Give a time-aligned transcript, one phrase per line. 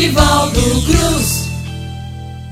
[0.00, 1.50] Nivaldo Cruz.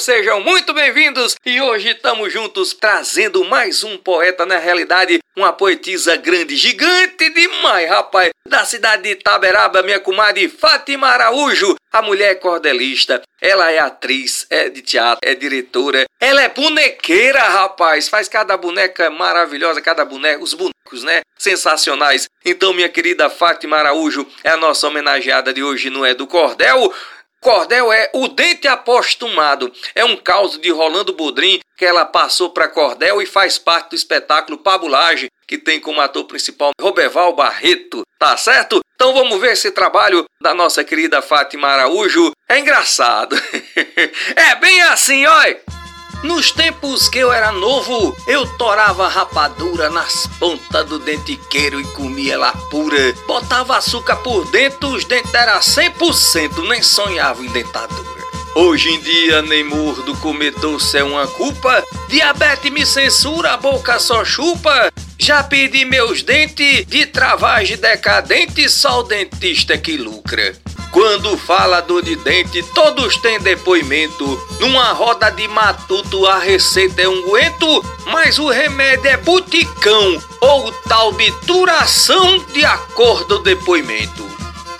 [0.00, 6.16] Sejam muito bem-vindos e hoje estamos juntos trazendo mais um poeta na realidade, uma poetisa
[6.16, 13.22] grande, gigante demais, rapaz, da cidade de Itaberaba, minha comadre Fátima Araújo, a mulher cordelista.
[13.40, 19.08] Ela é atriz, é de teatro, é diretora, ela é bonequeira, rapaz, faz cada boneca
[19.08, 21.20] maravilhosa, cada boneco, os bonecos, né?
[21.38, 22.26] Sensacionais.
[22.44, 26.92] Então, minha querida Fátima Araújo é a nossa homenageada de hoje, não é do Cordel?
[27.40, 29.72] Cordel é o dente apostumado.
[29.94, 33.96] É um caos de Rolando Bodrim que ela passou para Cordel e faz parte do
[33.96, 38.02] espetáculo Pabulagem, que tem como ator principal Roberval Barreto.
[38.18, 38.80] Tá certo?
[38.94, 42.32] Então vamos ver esse trabalho da nossa querida Fátima Araújo.
[42.48, 43.36] É engraçado.
[44.34, 45.75] é bem assim, olha.
[46.22, 52.34] Nos tempos que eu era novo, eu torava rapadura nas pontas do dentiqueiro e comia
[52.34, 53.14] ela pura.
[53.26, 58.16] Botava açúcar por dentro, os dentes eram 100%, nem sonhava em dentadura.
[58.54, 61.84] Hoje em dia, nem mordo comer doce é uma culpa.
[62.08, 64.90] Diabetes me censura, a boca só chupa.
[65.18, 70.56] Já pedi meus dentes de travagem decadente, só o dentista é que lucra.
[70.90, 74.24] Quando fala dor de dente, todos têm depoimento.
[74.60, 81.12] Numa roda de matuto, a receita é unguento, mas o remédio é buticão ou tal
[81.12, 84.26] de turação de acordo depoimento.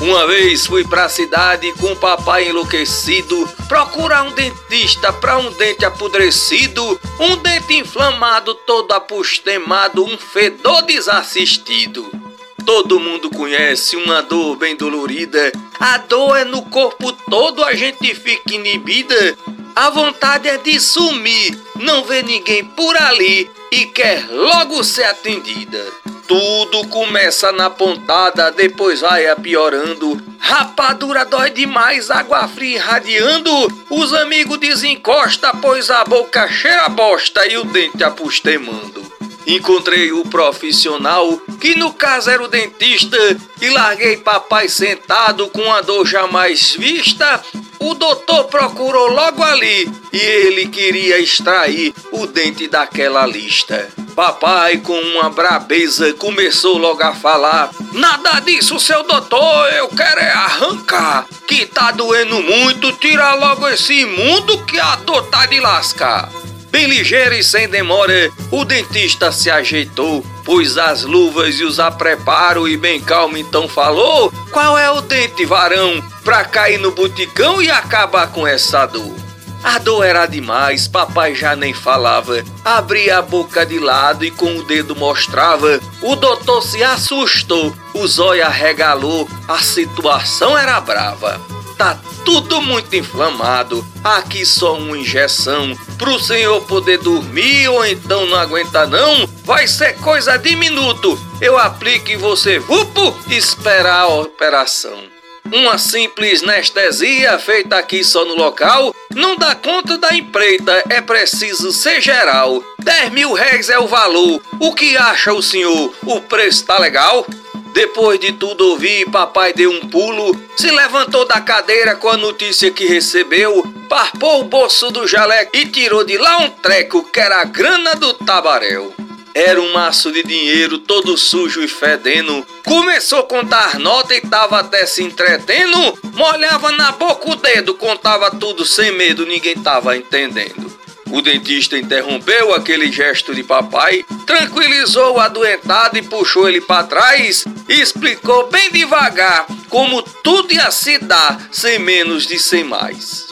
[0.00, 5.84] Uma vez fui pra cidade com o papai enlouquecido procurar um dentista pra um dente
[5.84, 12.23] apodrecido, um dente inflamado todo apostemado, um fedor desassistido.
[12.64, 15.52] Todo mundo conhece uma dor bem dolorida.
[15.78, 19.36] A dor é no corpo todo, a gente fica inibida.
[19.76, 25.84] A vontade é de sumir, não vê ninguém por ali e quer logo ser atendida.
[26.26, 30.22] Tudo começa na pontada, depois vai piorando.
[30.38, 33.84] Rapadura dói demais, água fria irradiando.
[33.90, 39.03] Os amigos desencosta, pois a boca cheira bosta e o dente apostemando.
[39.46, 43.18] Encontrei o profissional, que no caso era o dentista,
[43.60, 47.42] e larguei papai sentado com a dor jamais vista.
[47.78, 53.90] O doutor procurou logo ali e ele queria extrair o dente daquela lista.
[54.14, 60.30] Papai, com uma brabeza, começou logo a falar: Nada disso, seu doutor, eu quero é
[60.30, 61.26] arrancar.
[61.46, 66.30] Que tá doendo muito, tira logo esse imundo que a dor tá de lascar.
[66.74, 72.66] Bem ligeiro e sem demora, o dentista se ajeitou, pôs as luvas e os apreparo
[72.66, 77.70] e bem calmo então falou: Qual é o dente, varão, pra cair no buticão e
[77.70, 79.14] acabar com essa dor?
[79.62, 82.42] A dor era demais, papai já nem falava.
[82.64, 85.78] Abria a boca de lado e com o dedo mostrava.
[86.02, 91.40] O doutor se assustou, o zóio arregalou, a situação era brava.
[91.76, 93.84] Tá tudo muito inflamado.
[94.02, 95.76] Aqui só uma injeção.
[95.98, 101.18] Pro senhor poder dormir ou então não aguenta não, vai ser coisa de minuto.
[101.40, 105.14] Eu aplico e você, vupo, esperar a operação.
[105.52, 111.70] Uma simples anestesia feita aqui só no local não dá conta da empreita, é preciso
[111.70, 112.62] ser geral.
[112.78, 114.40] 10 mil réis é o valor.
[114.58, 115.94] O que acha o senhor?
[116.02, 117.26] O preço tá legal?
[117.74, 122.70] Depois de tudo ouvir, papai deu um pulo, se levantou da cadeira com a notícia
[122.70, 127.40] que recebeu, parpou o bolso do jaleco e tirou de lá um treco que era
[127.40, 128.94] a grana do tabaréu.
[129.34, 132.46] Era um maço de dinheiro todo sujo e fedendo.
[132.64, 135.98] Começou a contar nota e tava até se entretendo.
[136.14, 140.72] Molhava na boca o dedo, contava tudo sem medo, ninguém tava entendendo.
[141.10, 147.44] O dentista interrompeu aquele gesto de papai, tranquilizou o adoentado e puxou ele para trás
[147.68, 153.26] e explicou bem devagar como tudo ia se dar sem menos de sem mais.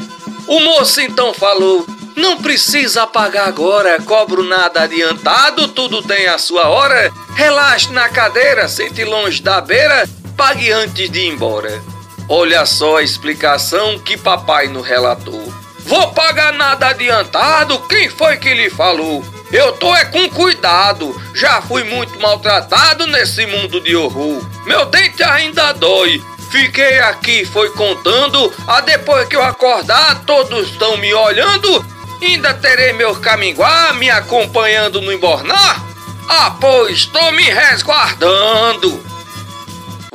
[0.46, 6.68] O moço então falou: Não precisa pagar agora, cobro nada adiantado, tudo tem a sua
[6.68, 7.12] hora.
[7.34, 11.82] Relaxe na cadeira, sente longe da beira, pague antes de ir embora.
[12.28, 15.51] Olha só a explicação que papai nos relatou.
[15.92, 17.78] Vou pagar nada adiantado?
[17.80, 19.22] Quem foi que lhe falou?
[19.52, 21.14] Eu tô é com cuidado.
[21.34, 24.42] Já fui muito maltratado nesse mundo de horror.
[24.64, 26.18] Meu dente ainda dói.
[26.50, 28.50] Fiquei aqui, foi contando.
[28.66, 31.84] A depois que eu acordar, todos estão me olhando.
[32.22, 35.84] Ainda terei meu caminguá me acompanhando no embornar?
[36.26, 39.11] Ah, pois, tô me resguardando.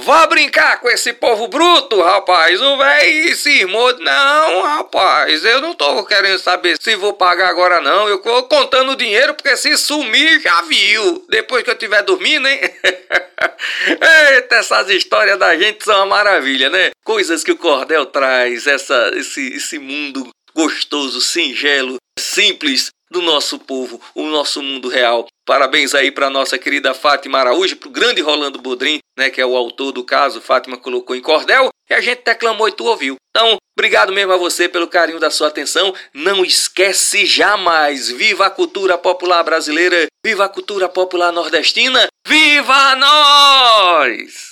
[0.08, 2.62] Vá brincar com esse povo bruto, rapaz.
[2.62, 3.94] O velho cismou.
[4.00, 8.08] Não, rapaz, eu não tô querendo saber se vou pagar agora, não.
[8.08, 11.26] Eu tô contando o dinheiro porque se sumir já viu.
[11.28, 12.58] Depois que eu estiver dormindo, hein?
[14.32, 16.92] Eita, essas histórias da gente são uma maravilha, né?
[17.04, 24.02] Coisas que o cordel traz, essa, esse, esse mundo gostoso, singelo, simples do nosso povo,
[24.14, 25.28] o nosso mundo real.
[25.46, 29.46] Parabéns aí para nossa querida Fátima Araújo, para o grande Rolando Bodrim, né, que é
[29.46, 33.16] o autor do caso, Fátima colocou em cordel, e a gente declamou e tu ouviu.
[33.30, 35.94] Então, obrigado mesmo a você pelo carinho da sua atenção.
[36.14, 44.46] Não esquece jamais, viva a cultura popular brasileira, viva a cultura popular nordestina, viva nós!